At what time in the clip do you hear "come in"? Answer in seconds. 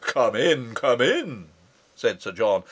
0.01-0.73, 0.73-1.49